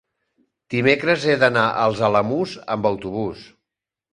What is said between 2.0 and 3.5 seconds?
Alamús amb autobús.